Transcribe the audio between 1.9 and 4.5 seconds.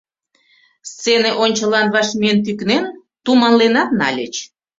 ваш миен тӱкнен, туманленат нальыч.